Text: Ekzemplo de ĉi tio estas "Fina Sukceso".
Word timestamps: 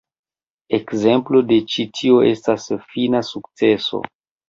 Ekzemplo 0.77 1.43
de 1.53 1.59
ĉi 1.75 1.87
tio 2.01 2.19
estas 2.33 2.69
"Fina 2.91 3.25
Sukceso". 3.33 4.07